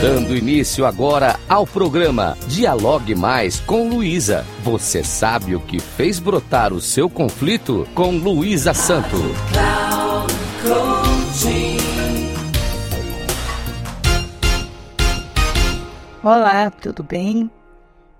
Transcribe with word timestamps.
Dando 0.00 0.36
início 0.36 0.84
agora 0.84 1.40
ao 1.48 1.66
programa 1.66 2.36
Dialogue 2.48 3.14
Mais 3.14 3.60
com 3.60 3.88
Luísa. 3.88 4.44
Você 4.62 5.02
sabe 5.02 5.56
o 5.56 5.60
que 5.60 5.80
fez 5.80 6.18
brotar 6.18 6.74
o 6.74 6.82
seu 6.82 7.08
conflito 7.08 7.88
com 7.94 8.10
Luísa 8.18 8.74
Santo. 8.74 9.16
Olá, 16.22 16.70
tudo 16.70 17.02
bem? 17.02 17.50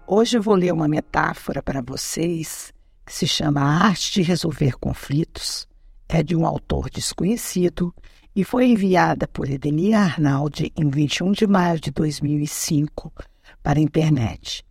Hoje 0.06 0.38
eu 0.38 0.42
vou 0.42 0.54
ler 0.54 0.72
uma 0.72 0.88
metáfora 0.88 1.62
para 1.62 1.82
vocês 1.82 2.72
que 3.04 3.12
se 3.12 3.26
chama 3.26 3.60
Arte 3.60 4.14
de 4.14 4.22
Resolver 4.22 4.78
Conflitos. 4.78 5.68
É 6.08 6.22
de 6.22 6.34
um 6.34 6.46
autor 6.46 6.88
desconhecido 6.88 7.94
e 8.36 8.44
foi 8.44 8.66
enviada 8.66 9.26
por 9.26 9.48
Edenir 9.48 9.96
Arnaldi 9.96 10.70
em 10.76 10.90
21 10.90 11.32
de 11.32 11.46
maio 11.46 11.80
de 11.80 11.90
2005 11.90 13.10
para 13.62 13.78
a 13.78 13.82
internet. 13.82 14.62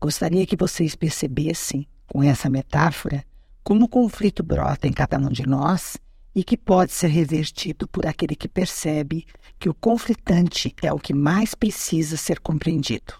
Gostaria 0.00 0.46
que 0.46 0.56
vocês 0.56 0.94
percebessem, 0.94 1.88
com 2.06 2.22
essa 2.22 2.48
metáfora, 2.48 3.24
como 3.64 3.86
o 3.86 3.88
conflito 3.88 4.44
brota 4.44 4.86
em 4.86 4.92
cada 4.92 5.18
um 5.18 5.28
de 5.28 5.44
nós 5.44 5.96
e 6.32 6.44
que 6.44 6.56
pode 6.56 6.92
ser 6.92 7.08
revertido 7.08 7.88
por 7.88 8.06
aquele 8.06 8.36
que 8.36 8.46
percebe 8.46 9.26
que 9.58 9.68
o 9.68 9.74
conflitante 9.74 10.72
é 10.80 10.92
o 10.92 10.98
que 10.98 11.12
mais 11.12 11.52
precisa 11.52 12.16
ser 12.16 12.38
compreendido. 12.38 13.14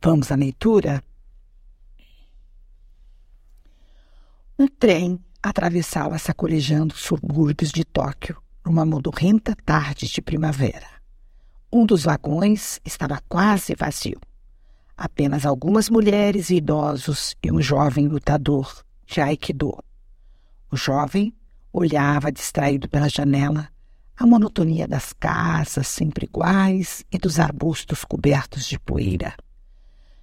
Vamos 0.00 0.30
à 0.30 0.36
leitura? 0.36 1.02
Um 4.56 4.68
trem 4.68 5.18
atravessava 5.42 6.16
sacolejando 6.16 6.94
os 6.94 7.00
subúrbios 7.00 7.72
de 7.72 7.84
Tóquio 7.84 8.44
numa 8.64 8.84
modorrenta 8.84 9.54
tarde 9.64 10.06
de 10.06 10.22
primavera. 10.22 10.86
Um 11.72 11.84
dos 11.84 12.04
vagões 12.04 12.80
estava 12.84 13.20
quase 13.28 13.74
vazio. 13.74 14.20
Apenas 14.96 15.44
algumas 15.44 15.90
mulheres 15.90 16.50
e 16.50 16.56
idosos 16.56 17.34
e 17.42 17.50
um 17.50 17.60
jovem 17.60 18.06
lutador 18.06 18.84
de 19.06 19.20
Aikido. 19.20 19.76
O 20.70 20.76
jovem 20.76 21.34
olhava 21.72 22.30
distraído 22.30 22.88
pela 22.88 23.08
janela 23.08 23.68
a 24.16 24.24
monotonia 24.24 24.86
das 24.86 25.12
casas 25.12 25.88
sempre 25.88 26.26
iguais 26.26 27.04
e 27.10 27.18
dos 27.18 27.40
arbustos 27.40 28.04
cobertos 28.04 28.66
de 28.66 28.78
poeira. 28.78 29.34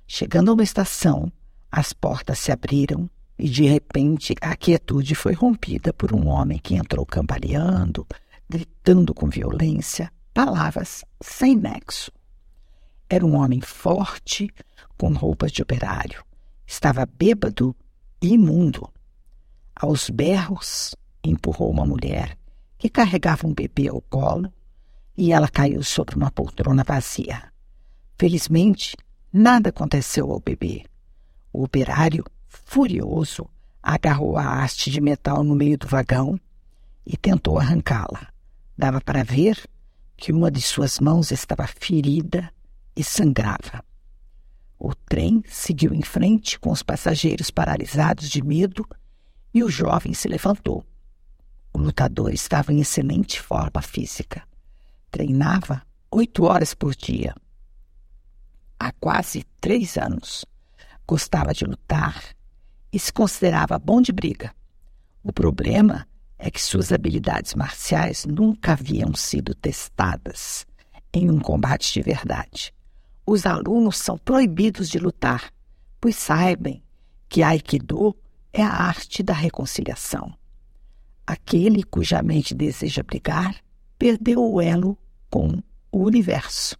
Chegando 0.07 0.51
a 0.51 0.53
uma 0.53 0.63
estação, 0.63 1.31
as 1.69 1.91
portas 1.91 2.39
se 2.39 2.51
abriram 2.51 3.09
e 3.37 3.49
de 3.49 3.65
repente 3.65 4.33
a 4.39 4.55
quietude 4.55 5.15
foi 5.15 5.33
rompida 5.33 5.91
por 5.91 6.13
um 6.13 6.27
homem 6.27 6.57
que 6.57 6.75
entrou 6.75 7.05
cambaleando, 7.05 8.07
gritando 8.51 9.13
com 9.13 9.29
violência, 9.29 10.11
palavras 10.33 11.05
sem 11.21 11.55
nexo. 11.55 12.11
Era 13.09 13.25
um 13.25 13.37
homem 13.37 13.61
forte, 13.61 14.53
com 14.97 15.13
roupas 15.13 15.53
de 15.53 15.61
operário. 15.61 16.21
Estava 16.67 17.05
bêbado 17.05 17.73
e 18.21 18.33
imundo. 18.33 18.91
Aos 19.73 20.09
berros, 20.09 20.93
empurrou 21.23 21.71
uma 21.71 21.85
mulher 21.85 22.37
que 22.77 22.89
carregava 22.89 23.47
um 23.47 23.53
bebê 23.53 23.87
ao 23.87 24.01
colo 24.01 24.51
e 25.17 25.31
ela 25.31 25.47
caiu 25.47 25.81
sobre 25.81 26.15
uma 26.15 26.29
poltrona 26.29 26.83
vazia. 26.83 27.53
Felizmente, 28.17 28.97
nada 29.31 29.69
aconteceu 29.69 30.29
ao 30.29 30.41
bebê. 30.41 30.83
O 31.53 31.63
operário, 31.63 32.25
furioso, 32.49 33.47
agarrou 33.81 34.37
a 34.37 34.61
haste 34.61 34.91
de 34.91 34.99
metal 34.99 35.41
no 35.41 35.55
meio 35.55 35.77
do 35.77 35.87
vagão 35.87 36.37
e 37.05 37.15
tentou 37.15 37.57
arrancá-la. 37.57 38.30
Dava 38.81 38.99
para 38.99 39.23
ver 39.23 39.63
que 40.17 40.31
uma 40.31 40.49
de 40.49 40.59
suas 40.59 40.99
mãos 40.99 41.29
estava 41.29 41.67
ferida 41.67 42.51
e 42.95 43.03
sangrava. 43.03 43.85
O 44.79 44.95
trem 44.95 45.43
seguiu 45.47 45.93
em 45.93 46.01
frente 46.01 46.59
com 46.59 46.71
os 46.71 46.81
passageiros 46.81 47.51
paralisados 47.51 48.27
de 48.27 48.43
medo 48.43 48.83
e 49.53 49.63
o 49.63 49.69
jovem 49.69 50.15
se 50.15 50.27
levantou. 50.27 50.83
O 51.71 51.77
lutador 51.77 52.33
estava 52.33 52.73
em 52.73 52.81
excelente 52.81 53.39
forma 53.39 53.83
física. 53.83 54.41
Treinava 55.11 55.83
oito 56.09 56.45
horas 56.45 56.73
por 56.73 56.95
dia. 56.95 57.35
Há 58.79 58.91
quase 58.93 59.43
três 59.59 59.95
anos. 59.95 60.43
Gostava 61.07 61.53
de 61.53 61.65
lutar 61.65 62.19
e 62.91 62.97
se 62.97 63.13
considerava 63.13 63.77
bom 63.77 64.01
de 64.01 64.11
briga. 64.11 64.51
O 65.21 65.31
problema 65.31 66.07
é 66.43 66.49
que 66.49 66.59
suas 66.59 66.91
habilidades 66.91 67.53
marciais 67.53 68.25
nunca 68.25 68.71
haviam 68.71 69.13
sido 69.13 69.53
testadas 69.53 70.65
em 71.13 71.29
um 71.29 71.39
combate 71.39 71.93
de 71.93 72.01
verdade. 72.01 72.73
Os 73.23 73.45
alunos 73.45 73.97
são 73.97 74.17
proibidos 74.17 74.89
de 74.89 74.97
lutar, 74.97 75.53
pois 75.99 76.15
saibam 76.15 76.81
que 77.29 77.43
Aikido 77.43 78.17
é 78.51 78.63
a 78.63 78.71
arte 78.71 79.21
da 79.21 79.33
reconciliação. 79.33 80.33
Aquele 81.27 81.83
cuja 81.83 82.23
mente 82.23 82.55
deseja 82.55 83.03
brigar 83.03 83.55
perdeu 83.99 84.43
o 84.43 84.59
elo 84.59 84.97
com 85.29 85.61
o 85.91 86.03
universo. 86.03 86.75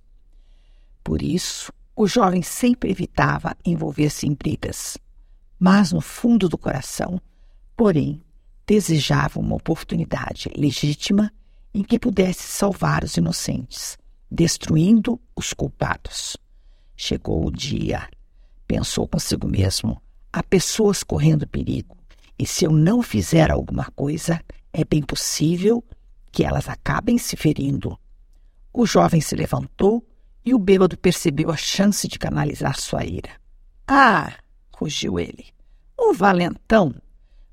Por 1.04 1.22
isso, 1.22 1.72
o 1.96 2.08
jovem 2.08 2.42
sempre 2.42 2.90
evitava 2.90 3.56
envolver-se 3.64 4.26
em 4.26 4.34
brigas, 4.34 4.98
mas 5.60 5.92
no 5.92 6.02
fundo 6.02 6.50
do 6.50 6.58
coração, 6.58 7.22
porém, 7.78 8.24
desejava 8.66 9.40
uma 9.40 9.56
oportunidade 9.56 10.50
legítima 10.56 11.32
em 11.74 11.84
que 11.84 12.00
pudesse 12.00 12.44
salvar 12.44 13.04
os 13.04 13.18
inocentes, 13.18 13.98
destruindo 14.30 15.20
os 15.36 15.54
culpados. 15.54 16.38
Chegou 16.96 17.46
o 17.46 17.52
dia, 17.52 18.08
pensou 18.68 19.08
consigo 19.08 19.48
mesmo: 19.48 20.02
há 20.32 20.44
pessoas 20.44 21.04
correndo 21.04 21.48
perigo, 21.48 21.98
e 22.38 22.46
se 22.46 22.66
eu 22.66 22.72
não 22.72 23.02
fizer 23.02 23.52
alguma 23.52 23.86
coisa, 23.96 24.42
é 24.74 24.84
bem 24.84 25.02
possível 25.02 25.84
que 26.32 26.44
elas 26.44 26.70
acabem 26.70 27.18
se 27.18 27.36
ferindo. 27.36 27.98
O 28.74 28.86
jovem 28.86 29.20
se 29.20 29.36
levantou 29.36 30.06
e 30.46 30.54
o 30.54 30.60
bêbado 30.60 30.98
percebeu 30.98 31.52
a 31.52 31.58
chance 31.58 32.08
de 32.08 32.18
canalizar 32.18 32.80
sua 32.80 33.04
ira. 33.06 33.32
Ah! 33.88 34.34
rugiu 34.74 35.20
ele. 35.20 35.48
Um 36.00 36.14
valentão! 36.14 36.96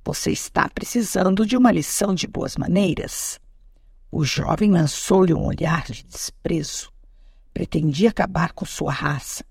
Você 0.09 0.31
está 0.31 0.67
precisando 0.71 1.45
de 1.45 1.55
uma 1.55 1.71
lição 1.71 2.15
de 2.15 2.27
boas 2.27 2.57
maneiras. 2.57 3.39
O 4.11 4.25
jovem 4.25 4.71
lançou-lhe 4.71 5.35
um 5.35 5.45
olhar 5.45 5.85
de 5.85 6.03
desprezo. 6.03 6.91
Pretendia 7.53 8.09
acabar 8.09 8.55
com 8.55 8.65
sua 8.65 8.91
raça, 8.91 9.45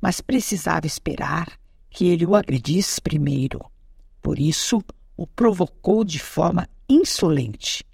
mas 0.00 0.20
precisava 0.20 0.86
esperar 0.86 1.58
que 1.90 2.06
ele 2.06 2.24
o 2.24 2.36
agredisse 2.36 3.00
primeiro. 3.00 3.60
Por 4.22 4.38
isso, 4.38 4.80
o 5.16 5.26
provocou 5.26 6.04
de 6.04 6.20
forma 6.20 6.68
insolente. 6.88 7.84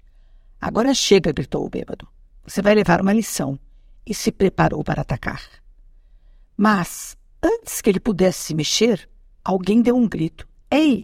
Agora 0.61 0.93
chega, 0.93 1.31
gritou 1.31 1.65
o 1.65 1.69
bêbado. 1.71 2.07
Você 2.45 2.61
vai 2.61 2.75
levar 2.75 3.01
uma 3.01 3.13
lição. 3.13 3.57
E 4.05 4.13
se 4.13 4.31
preparou 4.31 4.83
para 4.83 5.01
atacar. 5.01 5.41
Mas, 6.55 7.17
antes 7.41 7.81
que 7.81 7.89
ele 7.89 7.99
pudesse 7.99 8.43
se 8.43 8.53
mexer, 8.53 9.09
alguém 9.43 9.81
deu 9.81 9.95
um 9.95 10.07
grito. 10.07 10.47
Ei! 10.69 11.03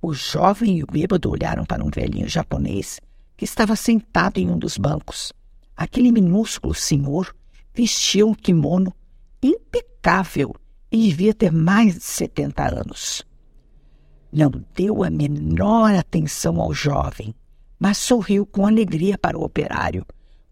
O 0.00 0.14
jovem 0.14 0.78
e 0.78 0.82
o 0.82 0.86
bêbado 0.86 1.28
olharam 1.28 1.64
para 1.64 1.84
um 1.84 1.90
velhinho 1.90 2.28
japonês 2.28 3.00
que 3.36 3.44
estava 3.44 3.74
sentado 3.74 4.38
em 4.38 4.48
um 4.48 4.58
dos 4.58 4.78
bancos. 4.78 5.32
Aquele 5.76 6.12
minúsculo 6.12 6.74
senhor 6.74 7.34
vestia 7.74 8.26
um 8.26 8.34
kimono 8.34 8.94
impecável 9.42 10.54
e 10.90 11.08
devia 11.08 11.34
ter 11.34 11.52
mais 11.52 11.94
de 11.94 12.04
70 12.04 12.80
anos. 12.80 13.24
Não 14.32 14.50
deu 14.74 15.02
a 15.02 15.10
menor 15.10 15.94
atenção 15.94 16.60
ao 16.60 16.72
jovem, 16.72 17.34
mas 17.78 17.98
sorriu 17.98 18.46
com 18.46 18.66
alegria 18.66 19.16
para 19.16 19.38
o 19.38 19.44
operário, 19.44 20.04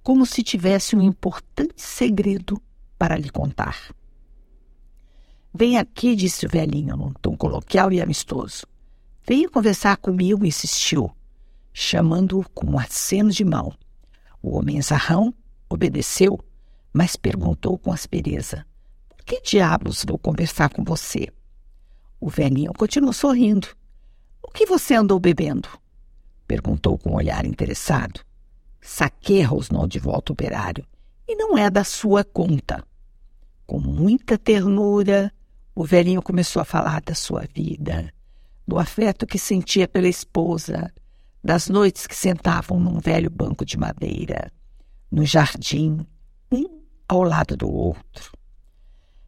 como 0.02 0.26
se 0.26 0.42
tivesse 0.42 0.96
um 0.96 1.02
importante 1.02 1.75
segredo 1.76 2.60
para 2.99 3.16
lhe 3.16 3.31
contar. 3.31 3.94
Vem 5.52 5.78
aqui, 5.78 6.14
disse 6.14 6.46
o 6.46 6.49
velhinho 6.49 6.96
num 6.96 7.12
tom 7.14 7.37
coloquial 7.37 7.92
e 7.92 8.00
amistoso. 8.00 8.66
Veio 9.28 9.50
conversar 9.50 9.96
comigo, 9.96 10.46
insistiu, 10.46 11.11
chamando-o 11.73 12.49
com 12.50 12.67
um 12.70 12.78
aceno 12.78 13.31
de 13.31 13.44
mão. 13.44 13.73
O 14.40 14.56
homem 14.56 14.81
zarrão 14.81 15.34
obedeceu, 15.69 16.38
mas 16.93 17.17
perguntou 17.17 17.76
com 17.76 17.93
aspereza: 17.93 18.64
Por 19.08 19.25
que 19.25 19.40
diabos 19.40 20.05
vou 20.06 20.17
conversar 20.17 20.69
com 20.69 20.84
você? 20.84 21.28
O 22.20 22.31
velhinho 22.31 22.73
continuou 22.73 23.12
sorrindo. 23.12 23.67
O 24.40 24.49
que 24.52 24.64
você 24.64 24.94
andou 24.94 25.19
bebendo? 25.19 25.69
Perguntou 26.46 26.96
com 26.96 27.11
um 27.11 27.17
olhar 27.17 27.44
interessado. 27.44 28.20
Saquei, 28.81 29.43
rosnou 29.43 29.88
de 29.88 29.99
volta 29.99 30.31
o 30.31 30.34
operário, 30.34 30.87
e 31.26 31.34
não 31.34 31.58
é 31.58 31.69
da 31.69 31.82
sua 31.82 32.23
conta. 32.23 32.84
Com 33.67 33.81
muita 33.81 34.38
ternura, 34.38 35.32
o 35.75 35.84
velhinho 35.84 36.23
começou 36.23 36.62
a 36.62 36.64
falar 36.64 37.00
da 37.00 37.14
sua 37.17 37.44
vida, 37.52 38.14
do 38.66 38.78
afeto 38.78 39.26
que 39.26 39.38
sentia 39.38 39.86
pela 39.86 40.08
esposa, 40.08 40.92
das 41.42 41.68
noites 41.68 42.06
que 42.06 42.16
sentavam 42.16 42.80
num 42.80 42.98
velho 42.98 43.30
banco 43.30 43.64
de 43.64 43.78
madeira, 43.78 44.50
no 45.10 45.24
jardim, 45.24 46.04
um 46.50 46.82
ao 47.08 47.22
lado 47.22 47.56
do 47.56 47.70
outro. 47.70 48.32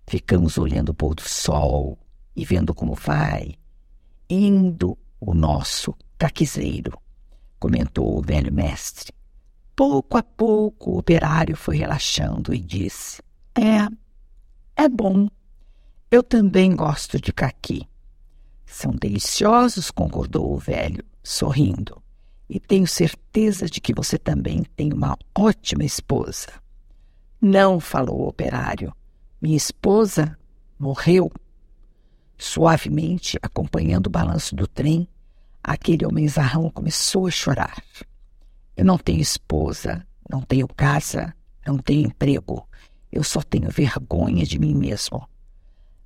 Ficamos 0.06 0.58
olhando 0.58 0.88
o 0.88 0.94
pôr 0.94 1.14
do 1.14 1.22
sol 1.22 1.98
e 2.34 2.44
vendo 2.44 2.74
como 2.74 2.94
vai 2.94 3.54
indo 4.28 4.98
o 5.20 5.32
nosso 5.34 5.94
caquiseiro, 6.18 6.98
comentou 7.58 8.18
o 8.18 8.22
velho 8.22 8.52
mestre. 8.52 9.12
Pouco 9.74 10.18
a 10.18 10.22
pouco 10.22 10.90
o 10.90 10.98
operário 10.98 11.56
foi 11.56 11.76
relaxando 11.76 12.52
e 12.52 12.58
disse: 12.58 13.22
É, 13.54 13.88
é 14.76 14.88
bom. 14.88 15.28
Eu 16.10 16.22
também 16.22 16.74
gosto 16.74 17.20
de 17.20 17.32
caqui. 17.32 17.87
São 18.70 18.92
deliciosos, 18.92 19.90
concordou 19.90 20.52
o 20.52 20.58
velho, 20.58 21.02
sorrindo. 21.22 22.00
E 22.48 22.60
tenho 22.60 22.86
certeza 22.86 23.66
de 23.66 23.80
que 23.80 23.94
você 23.94 24.18
também 24.18 24.62
tem 24.76 24.92
uma 24.92 25.18
ótima 25.36 25.84
esposa. 25.84 26.48
Não, 27.40 27.80
falou 27.80 28.20
o 28.20 28.28
operário. 28.28 28.94
Minha 29.40 29.56
esposa 29.56 30.38
morreu. 30.78 31.32
Suavemente, 32.36 33.38
acompanhando 33.42 34.06
o 34.06 34.10
balanço 34.10 34.54
do 34.54 34.66
trem, 34.66 35.08
aquele 35.62 36.06
homenzarrão 36.06 36.70
começou 36.70 37.26
a 37.26 37.30
chorar. 37.30 37.82
Eu 38.76 38.84
não 38.84 38.96
tenho 38.96 39.20
esposa, 39.20 40.06
não 40.30 40.40
tenho 40.40 40.68
casa, 40.68 41.34
não 41.66 41.78
tenho 41.78 42.06
emprego. 42.06 42.68
Eu 43.10 43.24
só 43.24 43.42
tenho 43.42 43.70
vergonha 43.70 44.44
de 44.44 44.58
mim 44.58 44.74
mesmo. 44.74 45.28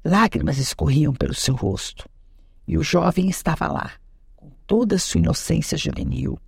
Lágrimas 0.04 0.58
escorriam 0.58 1.12
pelo 1.12 1.34
seu 1.34 1.54
rosto. 1.54 2.08
E 2.66 2.78
o 2.78 2.82
jovem 2.82 3.28
estava 3.28 3.66
lá, 3.66 3.92
com 4.36 4.50
toda 4.66 4.96
a 4.96 4.98
sua 4.98 5.20
inocência 5.20 5.76
juvenil, 5.76 6.38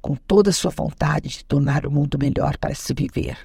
com 0.00 0.14
toda 0.14 0.50
a 0.50 0.52
sua 0.52 0.70
vontade 0.70 1.28
de 1.30 1.44
tornar 1.44 1.86
o 1.86 1.90
mundo 1.90 2.18
melhor 2.18 2.56
para 2.58 2.74
se 2.74 2.92
viver, 2.94 3.38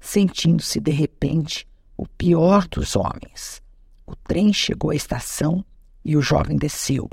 sentindo-se 0.00 0.80
de 0.80 0.90
repente 0.90 1.66
o 1.96 2.06
pior 2.06 2.66
dos 2.68 2.96
homens. 2.96 3.62
O 4.06 4.14
trem 4.16 4.52
chegou 4.52 4.90
à 4.90 4.94
estação 4.94 5.64
e 6.04 6.16
o 6.16 6.22
jovem 6.22 6.56
desceu. 6.56 7.08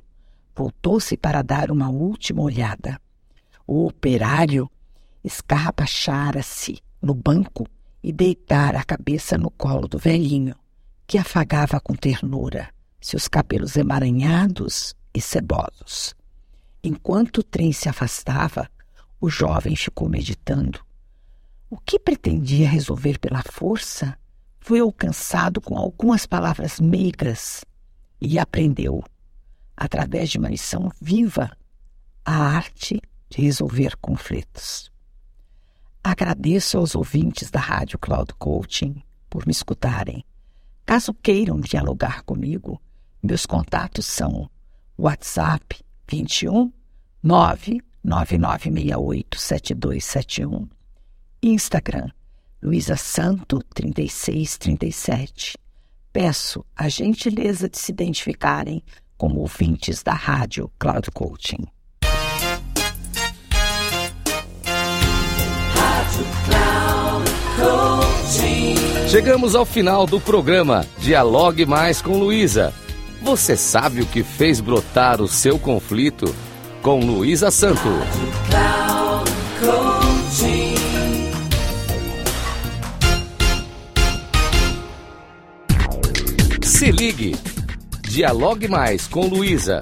Voltou-se 0.56 1.16
para 1.16 1.42
dar 1.42 1.72
uma 1.72 1.90
última 1.90 2.42
olhada. 2.42 3.00
O 3.66 3.86
operário 3.86 4.70
escarrapachara-se 5.24 6.80
no 7.02 7.14
banco 7.14 7.68
e 8.04 8.12
deitara 8.12 8.80
a 8.80 8.84
cabeça 8.84 9.38
no 9.38 9.52
colo 9.52 9.88
do 9.88 9.98
velhinho, 9.98 10.56
que 11.06 11.18
afagava 11.18 11.80
com 11.80 11.94
ternura 11.94 12.70
seus 13.00 13.28
cabelos 13.28 13.76
emaranhados 13.76 14.96
e 15.14 15.22
cebosos. 15.22 16.16
Enquanto 16.84 17.40
o 17.40 17.44
trem 17.44 17.72
se 17.72 17.90
afastava, 17.90 18.70
o 19.20 19.30
jovem 19.30 19.76
ficou 19.76 20.08
meditando. 20.08 20.80
O 21.70 21.78
que 21.78 22.00
pretendia 22.00 22.68
resolver 22.68 23.20
pela 23.20 23.44
força 23.44 24.18
foi 24.60 24.80
alcançado 24.80 25.62
com 25.62 25.78
algumas 25.78 26.26
palavras 26.26 26.80
meigas 26.80 27.64
e 28.22 28.38
aprendeu, 28.38 29.04
através 29.76 30.30
de 30.30 30.38
uma 30.38 30.50
lição 30.50 30.92
viva, 31.02 31.52
a 32.26 32.36
arte 32.36 33.02
de 33.30 33.42
resolver 33.42 33.96
conflitos. 33.98 34.92
Agradeço 36.04 36.78
aos 36.78 36.96
ouvintes 36.96 37.52
da 37.52 37.60
Rádio 37.60 38.00
Cloud 38.00 38.34
Coaching 38.36 39.02
por 39.30 39.46
me 39.46 39.52
escutarem. 39.52 40.24
Caso 40.86 41.14
queiram 41.14 41.60
dialogar 41.60 42.24
comigo, 42.24 42.82
meus 43.22 43.46
contatos 43.46 44.06
são 44.06 44.50
WhatsApp 44.98 45.82
21 46.10 46.72
99968 47.22 49.40
7271, 49.40 50.68
Instagram 51.44 52.10
Luísa 52.62 52.98
Santo 52.98 53.64
3637. 53.74 55.58
Peço 56.12 56.66
a 56.76 56.90
gentileza 56.90 57.70
de 57.70 57.78
se 57.78 57.92
identificarem 57.92 58.84
como 59.18 59.40
ouvintes 59.40 60.04
da 60.04 60.14
Rádio 60.14 60.70
Cloud 60.78 61.10
Coaching. 61.12 61.66
Chegamos 69.08 69.56
ao 69.56 69.66
final 69.66 70.06
do 70.06 70.20
programa 70.20 70.86
Dialogue 71.00 71.66
Mais 71.66 72.02
com 72.02 72.18
Luísa. 72.18 72.74
Você 73.22 73.58
sabe 73.58 74.02
o 74.02 74.06
que 74.06 74.24
fez 74.24 74.62
brotar 74.62 75.22
o 75.22 75.28
seu 75.28 75.60
conflito? 75.60 76.34
Com 76.82 77.00
Luísa 77.00 77.52
Santo. 77.52 77.90
Se 86.64 86.92
ligue. 86.92 87.36
Dialogue 88.04 88.68
mais 88.70 89.06
com 89.06 89.28
Luísa. 89.28 89.82